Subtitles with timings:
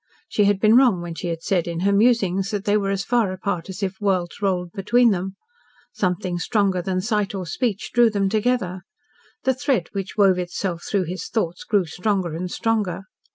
[0.27, 3.05] She had been wrong when she had said in her musings that they were as
[3.05, 5.35] far apart as if worlds rolled between them.
[5.93, 8.81] Something stronger than sight or speech drew them together.
[9.43, 13.03] The thread which wove itself through his thoughts grew stronger and stronger.